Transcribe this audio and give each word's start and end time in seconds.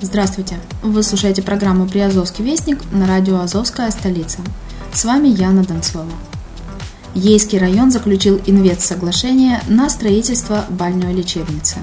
Здравствуйте! 0.00 0.56
Вы 0.82 1.04
слушаете 1.04 1.40
программу 1.40 1.86
«Приазовский 1.86 2.44
вестник» 2.44 2.78
на 2.90 3.06
радио 3.06 3.40
«Азовская 3.40 3.90
столица». 3.92 4.40
С 4.92 5.04
вами 5.04 5.28
Яна 5.28 5.62
Донцова. 5.64 6.10
Ейский 7.14 7.58
район 7.58 7.92
заключил 7.92 8.40
инвест-соглашение 8.44 9.60
на 9.68 9.88
строительство 9.88 10.64
больной 10.68 11.14
лечебницы. 11.14 11.76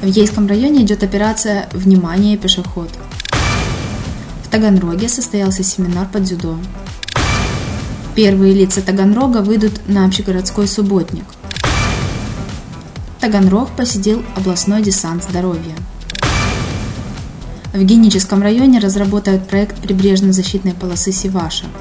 В 0.00 0.06
Ейском 0.06 0.46
районе 0.46 0.82
идет 0.82 1.02
операция 1.02 1.68
«Внимание, 1.72 2.38
пешеход». 2.38 2.90
В 4.44 4.48
Таганроге 4.48 5.10
состоялся 5.10 5.62
семинар 5.62 6.08
по 6.08 6.20
дзюдо. 6.20 6.58
Первые 8.16 8.54
лица 8.54 8.80
Таганрога 8.80 9.42
выйдут 9.42 9.86
на 9.88 10.06
общегородской 10.06 10.66
субботник. 10.66 11.24
Таганрог 13.20 13.68
посетил 13.76 14.24
областной 14.36 14.82
десант 14.82 15.22
здоровья. 15.24 15.74
В 17.72 17.82
Геническом 17.82 18.42
районе 18.42 18.78
разработают 18.78 19.46
проект 19.48 19.78
прибрежной 19.80 20.32
защитной 20.32 20.74
полосы 20.74 21.12
Сиваша– 21.12 21.66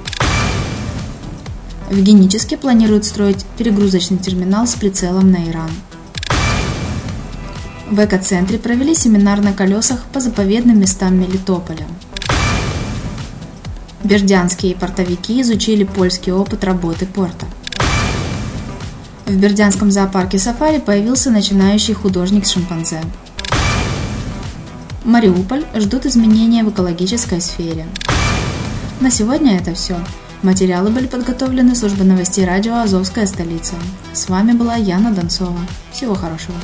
в 1.89 2.01
Геническе 2.01 2.57
планируют 2.57 3.05
строить 3.05 3.45
перегрузочный 3.57 4.17
терминал 4.17 4.67
с 4.67 4.75
прицелом 4.75 5.31
на 5.31 5.49
Иран. 5.49 5.71
В 7.89 8.03
экоцентре 8.03 8.59
провели 8.59 8.93
семинар 8.93 9.39
на 9.39 9.53
колесах 9.53 10.03
по 10.11 10.19
заповедным 10.19 10.81
местам 10.81 11.17
Мелитополя. 11.17 11.87
Бердянские 14.03 14.75
портовики 14.75 15.41
изучили 15.41 15.85
польский 15.85 16.33
опыт 16.33 16.65
работы 16.65 17.05
порта. 17.05 17.45
В 19.25 19.37
Бердянском 19.37 19.89
зоопарке 19.89 20.39
сафари 20.39 20.79
появился 20.79 21.31
начинающий 21.31 21.93
художник-шимпанзе. 21.93 23.01
Мариуполь 25.07 25.63
ждут 25.73 26.05
изменения 26.05 26.65
в 26.65 26.69
экологической 26.69 27.39
сфере. 27.39 27.85
На 28.99 29.09
сегодня 29.09 29.55
это 29.55 29.73
все. 29.73 29.95
Материалы 30.43 30.89
были 30.89 31.07
подготовлены 31.07 31.75
службой 31.75 32.05
новостей 32.05 32.43
радио 32.43 32.75
«Азовская 32.75 33.25
столица». 33.25 33.75
С 34.11 34.27
вами 34.27 34.51
была 34.51 34.75
Яна 34.75 35.11
Донцова. 35.11 35.61
Всего 35.93 36.13
хорошего. 36.13 36.57